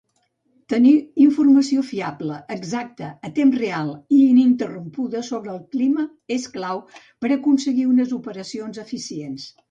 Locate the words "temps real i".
3.39-4.21